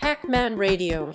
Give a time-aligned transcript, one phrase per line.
[0.00, 1.12] Hackman Radio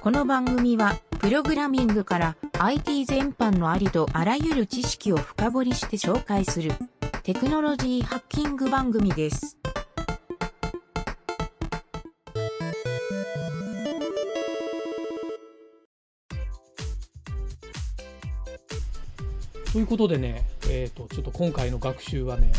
[0.00, 6.70] この番組は、プログラミングから IT 全般のありとあらゆる知識を深掘りして紹介する
[7.24, 9.58] テクノロジーハッキング番組です。
[19.72, 22.52] ということでね、えー、とちょっと今回の学習はね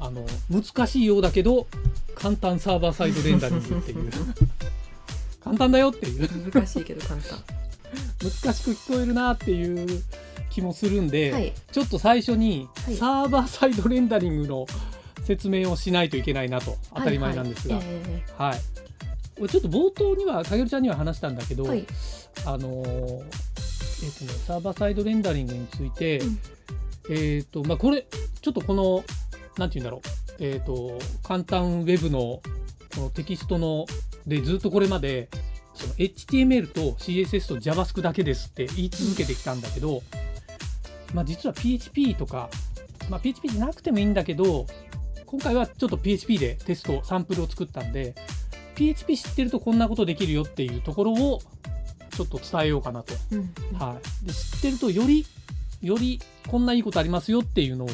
[0.00, 1.66] あの難しいようだけど
[2.14, 4.10] 簡単サーバーサイドレンダリングっていう。
[5.42, 6.28] 簡単だよっていう。
[6.52, 7.38] 難しいけど簡単。
[8.22, 10.02] 難しく聞こえるなっていう
[10.50, 11.52] 気もするんで、はい。
[11.72, 12.96] ちょっと最初にはい。
[12.96, 14.66] サーバーサイドレンダリングの
[15.24, 17.96] 説明をしないといけないなと当たり前なんですが、はいはい。
[17.96, 18.56] えは
[19.46, 19.48] い。
[19.48, 23.22] ちょっと冒頭にはかげるちゃんには話したんだけど、あのー
[24.02, 26.38] えっ、とねサーバーサイドレンダリングについて、うん。
[27.10, 28.04] えっ、とまあこれ
[28.42, 29.04] ちょっとこの
[29.58, 30.00] なんて言うんだろう。
[30.38, 32.40] えっ、と簡単ウェブの
[32.94, 33.86] このテキストの
[34.26, 35.28] でずっとこれまで
[35.74, 40.02] その HTML と CSS と JavaScript だけですって言い続けてきたんだけど、
[41.14, 42.50] まあ実は PHP とか、
[43.08, 44.66] まあ、PHP じゃなくてもいいんだけど
[45.26, 48.14] 今回はちょっと PHP でテストサンプルを作ったんで
[48.74, 51.40] PHP 知ってるとこんなことできるよっていうところを
[52.10, 53.14] ちょっと伝えようかなと。
[53.32, 53.78] うん。
[53.78, 55.26] はい、で知ってるとより
[55.82, 57.88] よりこんないいことありますよっていうのを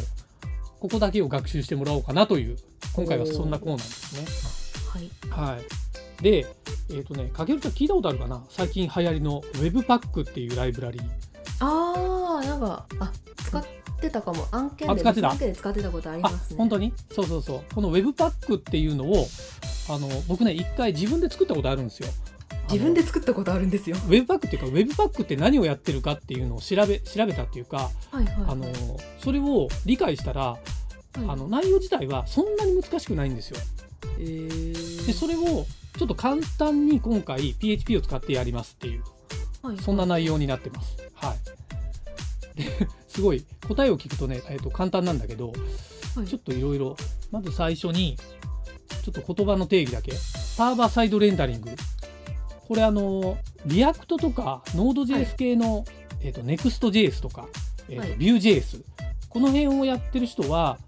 [0.86, 2.56] ここだけを学習してもらおうかなという
[2.92, 5.00] 今回はそんなコーナーですね。
[5.28, 5.56] はい。
[5.56, 6.46] はい、で
[6.90, 8.44] えっ、とねかけるちゃん聞いたことあるかな？
[8.48, 11.02] 最近流行りの Webpack っていうライブラリー。
[11.58, 13.12] あーなんかあ
[13.42, 13.64] 使っ
[14.00, 14.46] てたかも。
[14.52, 15.30] 案件であ使ってた？
[15.30, 16.56] 案件で使ってたことありあますね。
[16.56, 16.92] 本当に？
[17.10, 17.74] そうそうそう。
[17.74, 19.26] この Webpack っていうのを
[19.90, 22.08] あの僕ね一回自分で作ったことあるんですよ。
[22.70, 23.96] 自分で作ったことあるんですよ。
[23.96, 28.34] ウェブパックっていうかウェブパックって何をやってるかっていうのを調べ調べたっていうか、はいはい。
[28.48, 28.66] あの
[29.18, 30.58] それを理解したら、は
[31.18, 31.24] い。
[31.28, 33.58] あの内容自体はそんなに難しくないんですよ。
[34.18, 35.06] えー。
[35.06, 39.02] でそれをちょっと簡単に今回 PHP を使ってやりますっていう。
[39.62, 40.96] はいそんな内容になってます。
[41.14, 41.34] は
[42.54, 45.52] い、で すごい答えを聞くとね、えー、と簡単なんだけど
[46.16, 46.26] はい。
[46.26, 46.96] ちょっといろいろ
[47.30, 48.16] まず最初に
[49.04, 50.12] ちょっと言葉の定義だけ。
[50.12, 51.70] サーバーサイドレンダリング
[52.66, 55.84] これあの React とか Node.js 系の、
[56.20, 57.46] えー、と Next.js とか、
[57.88, 58.18] えーとはい。
[58.18, 58.82] Vue.js
[59.28, 60.78] この辺をやってる人は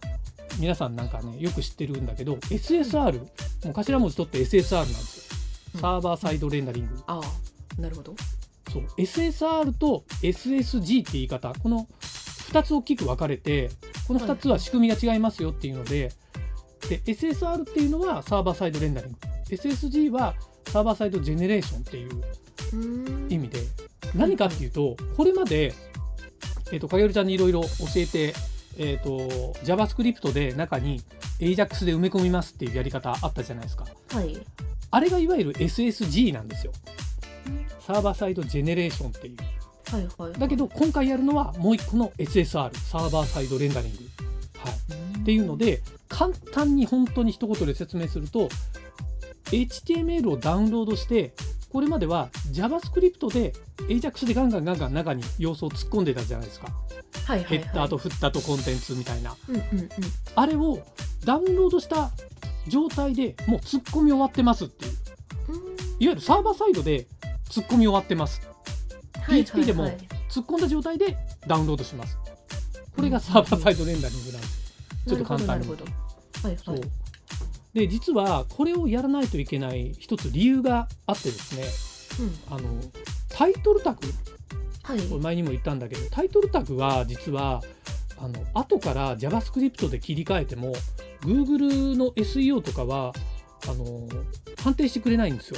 [0.59, 3.25] 皆さんなんかねよく知ってるんだけど SSR も
[3.71, 5.29] う頭文字取って SSR なんです
[5.75, 5.81] うん。
[5.81, 8.15] よサーバーサイドレンダリング、ああなるほど。
[8.73, 8.83] そう。
[8.99, 11.53] SSR と SSG って言い方。
[11.55, 13.71] この2つ大きく分かれて
[14.07, 16.11] この2つは仕組みが違いますよっていうので,、
[16.89, 19.19] で SSR っていうのはサーバーサイドレンダリング。
[19.51, 20.35] SSG は
[20.69, 23.59] サーバーサイドジェネレーションっていう意味で
[24.15, 25.75] 何かっていうとこれまで、
[26.73, 28.35] えー、とかげるちゃんにいろいろ教えて、
[28.77, 31.03] えー、と JavaScript で中に
[31.41, 33.85] AJAX で埋め込みますっていうやり方あったじゃないですか。
[34.11, 34.37] はい。
[34.91, 36.73] あれがいわゆる SSG なんですよ。
[37.81, 39.37] サーバーサイドジェネレーションっていう。
[39.91, 43.99] はいはいだけど今回やるのはもう一個の SSR サーバーサイドレンダリング、
[44.59, 44.69] は
[45.17, 48.51] い、っていうので簡単に本当に一言で説明すると
[49.51, 51.33] HTML をダウンロードして
[51.71, 53.53] これまでは JavaScript で
[53.89, 56.69] AJAX でガンガンガンガン中に要素を突っ込んでたじゃないですか、
[57.27, 57.59] はいはいはい。
[57.59, 59.37] ヘッダーとフッターとコンテンツみたいな。
[59.49, 59.89] うんうんうん。
[60.35, 60.83] あれを
[61.25, 62.11] ダウンロードした
[62.67, 64.93] 状態でもう突っ込み終わってますっていう。
[65.49, 65.57] うん。
[65.57, 67.07] いわゆるサーバーサイドで
[67.51, 68.41] 突っ込み終わってます。
[69.21, 69.93] はい PHP でもはい。
[69.93, 71.17] はい突っ込んだ状態で
[71.47, 72.19] ダウンロードします。
[72.95, 74.47] これがサーバーサイドレンダリングなんで。
[74.47, 74.75] す
[75.09, 75.69] ちょっと簡単に。
[75.69, 75.97] なるほどなる
[76.43, 76.49] ほど。
[76.49, 76.75] はいそう。
[76.75, 77.08] はい
[77.75, 82.55] で実はこれをやらないといけない一つ理由があってですねうん。
[82.57, 82.69] あの
[83.29, 84.01] タイトルタグ
[84.83, 85.01] はい。
[85.03, 87.63] これ前にも言ったんだけどタイトルタグは実は
[88.17, 90.73] あの後から JavaScript で切り替えても
[91.23, 93.13] Google の SEO とかは
[93.69, 94.09] あの
[94.63, 95.57] 判定してくれないんですよ。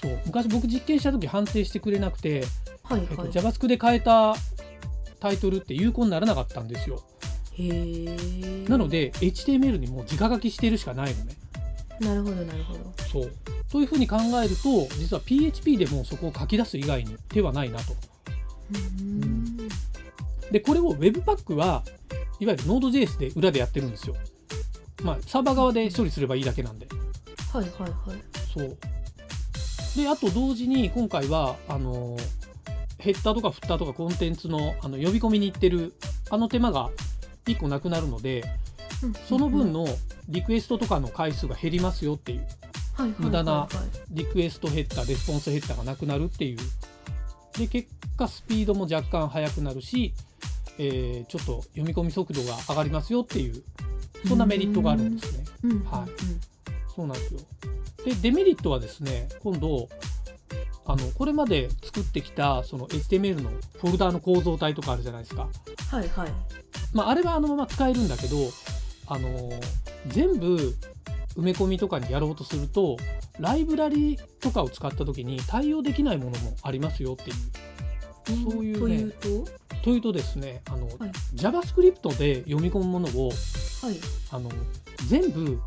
[0.00, 0.18] そう。
[0.26, 2.44] 昔僕実験した時判定してくれなくて、えっ
[2.88, 3.06] と、はい。
[3.06, 4.34] はい JavaScript で変えた
[5.20, 7.02] タイトルって有効にならなかったんですよ。
[7.58, 11.34] なので HTML にもう直書きしてるしかないのね。
[12.00, 12.80] なるほどなるほど
[13.10, 13.32] そう
[13.70, 17.94] というふうに考えると実は PHP でもそこを書き出す以外に手はないなと。
[17.94, 19.56] うーん
[20.50, 21.82] でこれを Webpack は
[22.38, 24.14] いわゆる Node.js で裏でやってるんですよ。
[25.02, 26.86] まあサーバー側で処理すればいいだけなんで。
[27.52, 28.20] はいはいはい
[28.52, 28.76] そう
[29.96, 32.18] であと同時に今回はあの
[32.98, 35.94] ヘッダーとかフッターとかコンテンツのあの呼び込みに行ってる
[36.28, 36.90] あの手間が
[37.46, 38.44] 1個なくなるので
[39.02, 39.12] うん。
[39.28, 39.86] その分の
[40.28, 42.46] リクエストとかの回数が減りますよっていう
[42.94, 43.22] はいはいはいはい。
[43.24, 43.68] 無駄な
[44.10, 46.58] リクエストヘッダーレスポンスヘッダーがなくなるっていう。
[47.58, 50.14] で結果スピードも若干速くなるし、
[50.78, 53.62] えーちょっと読み込み速度が上がりますよっていう
[54.28, 55.44] そんなメリットがあるんですね。
[55.90, 56.10] はい。
[56.94, 57.40] そうなんですよ。
[58.04, 59.88] で、デメリットはですね、今度、
[60.88, 65.48] あのこれまで作ってきたその HTML のフォルダーの構造体とかあるじゃないですか。
[65.90, 66.28] はいはい。
[66.94, 68.36] まあ、あれはあのまま使えるんだけど、
[69.08, 69.50] あの
[70.08, 70.56] 全部
[71.36, 72.96] 埋め込みとかにやろうとすると
[73.38, 77.36] ライブラリとかを使った時に対応できないものもありますよっていう。
[78.52, 79.50] そういうねというと？
[79.82, 81.10] というとですねあの、はい。
[81.34, 83.96] JavaScript で読み込むものをはい。
[84.30, 84.50] あの
[85.08, 85.60] 全部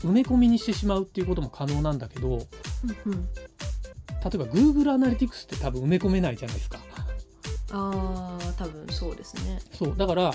[0.00, 3.28] 埋め込みにしてしまうっていうことも可能なんだけど例うんうん
[4.34, 6.78] えば Google Analytics って多分埋め込めないじゃないですか。
[7.70, 9.60] ああ多分そうですね。
[9.72, 10.32] そうだから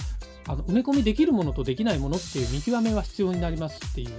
[0.47, 4.09] あの埋め込みできるものとできないものっていう見極めは必要になりますっていう。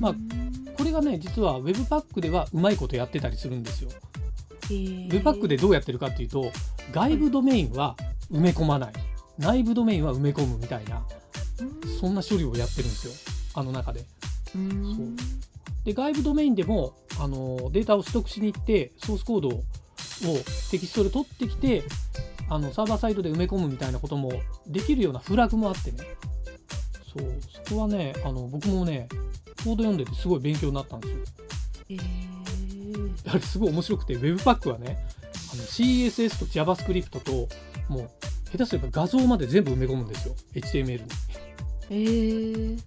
[0.00, 3.90] まあうんこれがね実は Webpack ではうまいことやってたりするんですよ。
[4.68, 6.52] Webpack でどうやってるかっていうと
[6.92, 7.96] 外部ドメインは
[8.30, 8.92] 埋め込まない。
[9.38, 11.02] 内部ドメインは埋め込むみたいな
[12.00, 13.12] そんな処理をやってるんですよ。
[13.54, 14.04] あの中で。
[14.54, 14.96] うん。
[14.96, 15.06] そう。
[15.84, 19.62] で外部ドメインでもあのデータを取得しに行ってソースコードを
[20.70, 21.82] テキストで取ってきて
[22.48, 24.32] あのサーバーサイドで埋め込むみたいなことも
[24.66, 25.98] できるようなフラグもあってね。
[27.16, 29.08] そうそこはねあの僕もね
[29.64, 31.18] コード読んでてすごい勉強になったんですよ。
[31.90, 32.28] へー。
[33.24, 34.98] やはりすごい面白くて Webpack はね
[35.52, 37.48] あの CSS と JavaScript と
[37.88, 38.10] もう
[38.50, 40.34] 下手すれば画像まで全部埋め込むんですよ。
[40.54, 41.08] HTML に。
[41.90, 42.78] えー、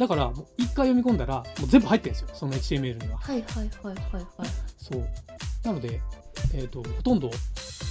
[0.00, 2.28] だからもう一回読み込んだらもう全部入ってるんですよ。
[2.32, 3.18] その HTML には。
[3.18, 4.48] はいはいはいはいはい。
[4.78, 5.06] そう。
[5.62, 6.00] なので、
[6.54, 7.30] えー、とほとんど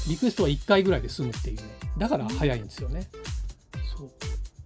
[0.08, 1.64] リクエストは1回ぐらいで済むっていうね。
[2.00, 3.08] だから早いんですよね。
[3.96, 4.10] そう。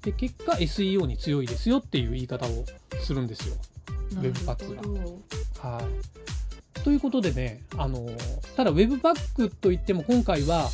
[0.06, 2.66] で結果 SEO に強いですよっていう言い方を
[3.02, 3.56] するんですよ。
[4.16, 6.80] なる Webpack がほどはい。
[6.80, 8.08] ということでね、あの
[8.56, 10.70] ただ Webpack といっても今回は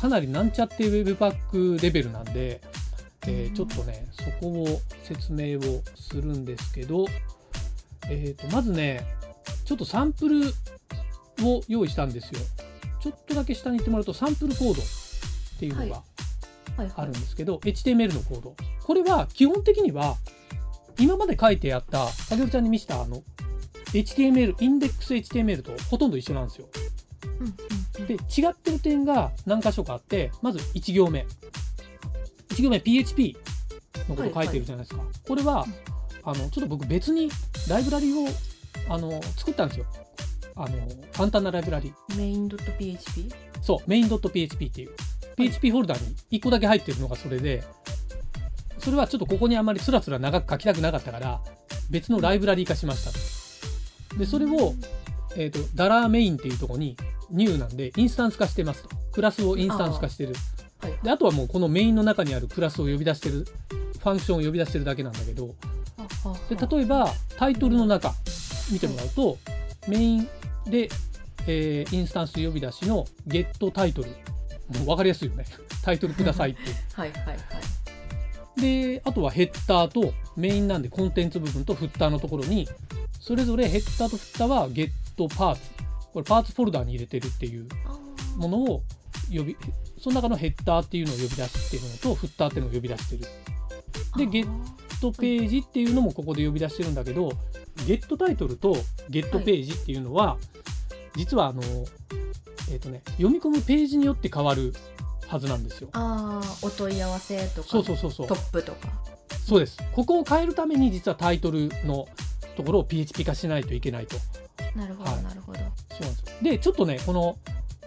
[0.00, 2.60] かなりなんちゃって Webpack レベルなんで、
[3.26, 7.06] えーうんちょっとね、そこを説明をするんですけど、
[8.08, 9.04] えー、とまずね、
[9.64, 10.40] ちょっとサンプル
[11.42, 12.40] を用意したんですよ。
[13.00, 14.84] ちょっとだけ下に行ってもらうとサンプルコードっ
[15.58, 16.02] ていうのが
[16.96, 18.56] あるんですけど、HTML のコード。
[18.82, 20.16] これは基本的には
[20.98, 23.22] 今まで書いてあった、影織ちゃんに見せたあの
[23.92, 26.68] HTML、インデックス HTML とほとんど一緒なんですよ。
[28.06, 31.26] で、違ってる点が何箇所かあって、まず1行目。
[32.62, 33.36] 1行目 PHP
[34.08, 35.02] のこと書いてるじゃないですか。
[35.26, 35.66] これは、
[36.22, 37.28] あの、ちょっと僕別に
[37.68, 38.26] ライブラリを
[38.88, 39.86] あの作ったんですよ。
[40.54, 40.76] あの、
[41.12, 41.92] 簡単なライブラリ。
[42.16, 43.32] メイン .php
[43.62, 44.90] そう、main.php っていう。
[45.36, 46.00] PHP フォルダに
[46.30, 47.64] 1個だけ入ってるのがそれで、
[48.78, 51.40] それはちょっとここにあまりつらつら長く書きたくなかったから、
[51.90, 54.18] 別のライブラリ化しましたと。
[54.18, 54.74] で、それを、
[55.36, 56.96] えっ、と、ダラーメインっていうところに、
[57.30, 58.90] ニューなんで、インスタンス化してますと。
[59.12, 60.34] クラスをインスタンス化してる。
[60.82, 60.98] はい。
[61.02, 63.46] で、あとはもうこのメインの中にあるクラスを呼び出してる、
[63.98, 65.54] ファンクションを呼び出してるだけなんだけど、
[66.48, 68.12] で例えばタイトルの中
[68.70, 69.38] 見てもらうと、
[69.88, 70.28] メイン
[70.66, 70.88] で、
[71.46, 74.08] えーインスタンス呼び出しのゲットタイトル。
[74.08, 75.44] もう分かりやすいよね。
[75.82, 76.60] タイトルくださいって。
[76.94, 77.36] はいはいはい。
[78.60, 82.68] であとはヘッダーとメインなんでコンテンツ部分とフッターのところに
[83.18, 85.60] それぞれヘッダーとフッターはゲットパーツ。
[86.12, 88.36] これパーツフォルダーに入れてるっていうあー。
[88.36, 88.82] ものを
[89.30, 89.56] 呼び
[90.02, 93.24] その中のヘッダーっていうのを呼び出してるのとフッターっていうのを呼び出してる
[94.16, 94.48] でゲッ
[95.00, 97.32] トページっていうのもここで呼び出してるんだけど、
[97.86, 98.76] ゲットタイトルと
[99.08, 100.36] ゲットページっていうのは、
[101.16, 101.62] 実はあの、
[102.70, 104.72] えっ、とね、読み込むページによって変わる
[105.26, 105.88] はずなんですよ。
[105.92, 108.34] あーお問い合わせとかそうそうそうそうト。
[108.34, 108.88] ップとか
[109.44, 109.78] そうです。
[109.92, 112.06] ここを変えるために実はタイトルの
[112.56, 114.16] ところを PHP 化しないといけないと。
[114.76, 115.64] なるほどはいなるほど、そ
[115.98, 116.42] うなんですよ。
[116.42, 117.38] で、ちょっとね、この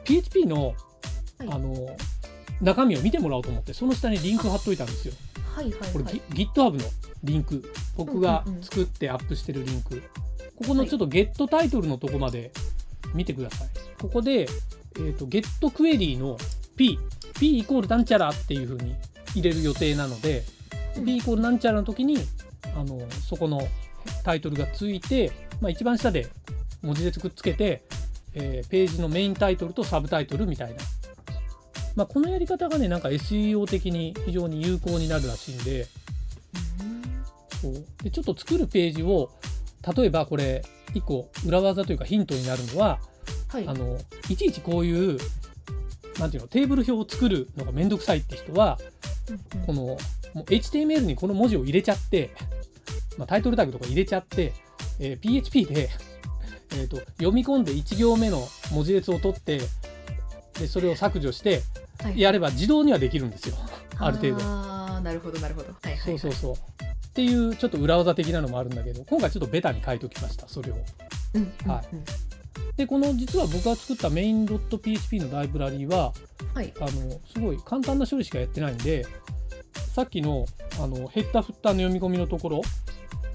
[0.03, 0.67] PHP の、
[1.37, 1.95] はいあの、
[2.61, 5.13] 中身を見てもらおうと思って、その下にリンク貼っといたんですよ。
[5.55, 6.79] はいはいこれ、はいギ GitHub の
[7.23, 7.63] リンク。
[7.95, 10.03] 僕が作ってアップしてるリンク、
[10.57, 12.51] ここのちょっとゲットタイトルのとこまで
[13.13, 13.69] 見てください。
[14.01, 16.37] ここで、えー、とゲットクエリーの
[16.75, 16.99] P
[17.39, 18.95] P イコールなんちゃらっていう風に
[19.33, 20.43] 入れる予定なので、
[20.97, 21.05] うん。
[21.05, 22.17] P イコールなんちゃらの時に
[22.75, 23.61] あのそこの
[24.23, 25.31] タイトルがついて、
[25.61, 26.27] まあ、一番下で
[26.81, 27.83] 文字列くっつけて、
[28.33, 30.75] えーページのメインタイトルとサブタイトルみたいな
[31.95, 35.87] まあ、このやり方がねなんか SEO 的に非常に有効になるらしいんで。
[37.61, 37.73] そう。
[38.03, 39.29] でちょっと作るページを
[39.95, 42.99] 例えばこれ1個裏技というかヒントになるのは
[43.49, 43.67] はい。
[43.67, 43.97] あの
[44.29, 45.17] いちいちこういう
[46.19, 48.79] なんていうのテーブル表を作るのがめんどくさいって人は
[49.29, 49.65] うんうん。
[49.65, 49.97] このも
[50.35, 52.31] う HTML にこの文字を入れちゃって、
[53.17, 54.53] まあ、タイトルタグとか入れちゃって、
[54.99, 55.89] えー PHP で、
[56.75, 59.61] えーと読み込んで1行目の文字列を取って
[60.59, 61.61] でそれを削除してはい
[62.11, 63.55] やれば自動にはできるんですよ。
[63.97, 64.37] ある程度。
[64.41, 65.67] あーなるほどなるほど。
[65.67, 66.53] はいはい、はい、そうそうそう。
[66.53, 66.57] っ
[67.15, 70.75] ていうちょっと裏技的なのもあるんだけど今回ちょっとベタに書いておきましたそれを。
[71.35, 71.85] うんうんはい。
[72.75, 76.11] でこの実は僕が作ったメイン .php のライブラリーは
[76.53, 76.73] はい。
[76.77, 76.89] あの
[77.33, 79.05] すごい簡単な処理しかやってないんで
[79.93, 80.45] さっきの
[80.77, 82.61] あのヘッダーフッターの読み込みのところ、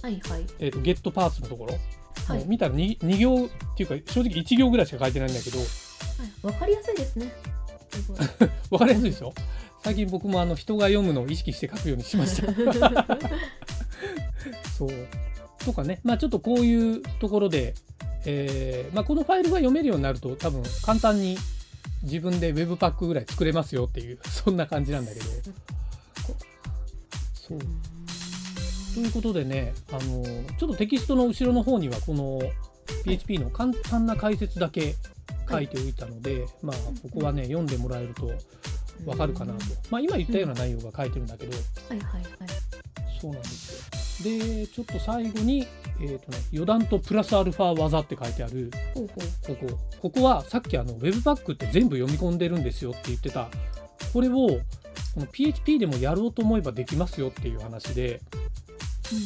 [0.02, 0.44] はいはい。
[0.58, 1.78] えー、とゲットパーツのところ、
[2.26, 2.44] はい。
[2.46, 6.46] 見たら 2, 2行っていうか正直1行ぐらいしか書いてないんだけどはい。
[6.46, 7.32] わかりやすいですね
[8.00, 8.18] すごい
[8.70, 9.34] 分かりやすいですよ。
[9.82, 12.52] 最近僕もあの人が読むのを意識して書くようにしました。
[14.76, 14.90] そう。
[15.64, 16.00] とかね。
[16.04, 17.74] まあちょっとこういうところで、
[18.26, 21.38] えーまあ、このファイルが読めるようになると多分簡単に
[22.02, 25.26] 自分で Webpack ぐらい作れますよっていう そんな感じなんだけど。
[27.34, 27.58] そう。
[28.94, 30.24] ということでねあの
[30.58, 32.40] ちょっとテキストの後ろの方にはこの
[33.04, 34.96] PHP の簡単な解説だけ
[35.50, 38.30] 書いておいたので、まあここはね読んでもらえると
[39.06, 41.56] わかるかなと、まあ、今言ったような内容が書いてるんだけど、
[41.88, 42.30] はいはいはい。
[43.20, 44.00] そうなんですよ。
[44.22, 45.66] でちょっと最後に、
[46.00, 48.70] えーとね、余談とプラスアルファ技って書いてある。
[48.94, 49.22] ここ。
[50.02, 53.48] ここはさっきあの Webpack って全部読み込んでるんですよって言ってた。
[54.12, 54.60] これをこ
[55.20, 58.20] の PHP でもやろうと思えばできますよっていう話で。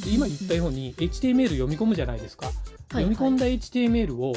[0.05, 2.51] で今言ったように HTML 読み込むじゃないですか、
[2.91, 4.33] 読み込んだ HTML を、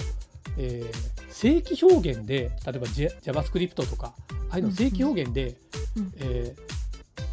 [0.58, 4.16] えー正規表現で例えば JavaScript とか
[4.50, 5.56] ああいうの正規表現で、
[5.96, 6.14] うん。
[6.18, 6.68] えー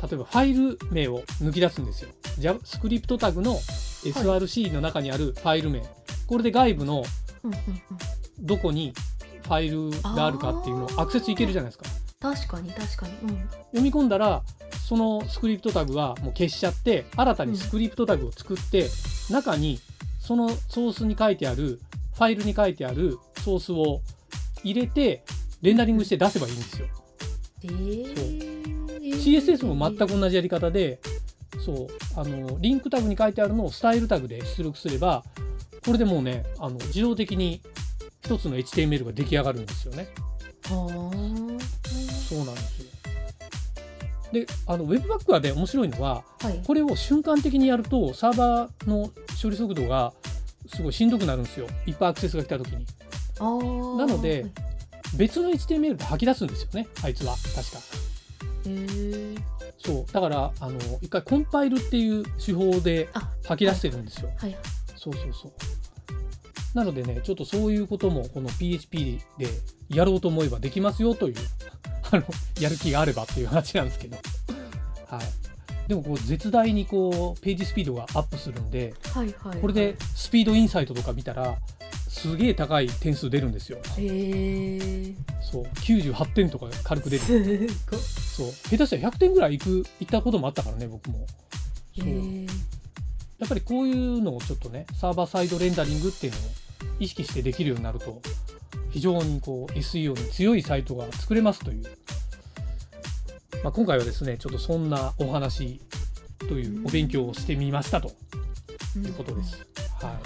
[0.02, 2.10] 例えばファイル名を抜き出すんですよ。
[2.38, 5.82] JavaScript タグの SRC の中にあるファイル名、
[6.26, 7.04] これで外部の
[8.40, 8.92] どこに
[9.44, 11.84] ファイルがあるかっていうのをアクセスいけるじゃないですか。
[12.20, 13.14] 確かに確かに。
[13.22, 13.28] うん。
[13.48, 14.42] 読み込んだら
[14.86, 18.88] そのスクリプトタグはもう消しちゃって新たにスクリプトタグを作って、
[19.30, 19.80] 中に
[20.20, 21.80] そのソースに書いてある
[22.14, 24.00] ファイルに書いてあるソースを
[24.62, 25.22] 入れて
[25.62, 26.86] レンダリングして出せばいいんですよ。
[27.64, 28.54] えー
[29.24, 30.98] CSS も全く同じやり方で
[31.64, 35.24] そうあのリンクタグに書いてあるのをスタイルタグで出力すれば
[35.84, 37.60] これでもうねあの自動的に
[38.22, 40.08] 一つの HTML が出来上がるんですよね。
[40.64, 41.10] は
[42.28, 42.90] そうなんですよ。
[44.32, 50.12] であの Webpack はね面白いのはあはいこれを瞬間的にやるとサーバーの処理速度が
[50.66, 51.66] すごいしんどくなるんですよ。
[51.86, 52.86] いっぱいアクセスが来た時に。
[53.98, 54.52] なのではい
[55.16, 56.88] 別の HTML で吐き出すんですよね。
[57.02, 57.34] あいつは。
[57.54, 57.78] 確か。
[58.66, 59.42] へー。
[59.78, 60.12] そう。
[60.12, 64.30] だからあの一回コンパイルっていう手法であ吐き出してるんですよ。
[64.36, 64.56] はい。
[64.96, 65.52] そうそうそう。
[66.76, 69.46] なのでねちょっとそういうこともこの PHP で
[69.88, 71.34] やろうと思えばできますよという
[72.10, 72.24] あの
[72.60, 74.16] やる気があればっていう話なんですけど。
[75.06, 75.43] はい
[75.86, 81.56] でもこう絶大にこうページスピードがアップするんではいはいこれでスピードインサイトとか見たら
[82.08, 83.78] すげえ高い点数出るんですよ。
[83.98, 85.64] へえそう。
[85.64, 87.68] 98点とか軽く出る。
[87.98, 88.50] そう。
[88.50, 91.26] 下手したら100点ぐらいいくいったこともあったからね僕も。
[91.98, 92.08] そう。
[93.38, 96.42] やっぱりこういうのをちょっとねサーバーサイドレンダリングっていうのを
[97.00, 98.22] 意識してできるようになると
[98.90, 101.84] 非常にこう SEO に強いサイトが作れますという、
[103.64, 105.80] まあ、今回はですねちょっとそんなお話
[106.38, 108.12] というお勉強をしてみましたと。
[108.98, 109.66] いうことです。
[110.02, 110.18] はなる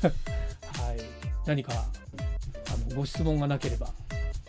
[0.00, 1.00] ほい、 はい、
[1.44, 3.88] 何かあのご質問がなければ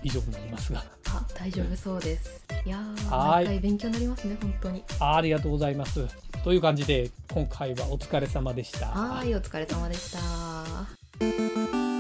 [0.04, 0.82] 以上になりますが。
[1.04, 2.46] どあ大丈夫そうです。
[2.64, 4.84] いやー勉強になりますね本当に。
[5.00, 6.08] ありがとうございます。
[6.44, 8.90] という感じで今回はお疲れ様でした。
[8.90, 11.95] はーいお疲れ様でした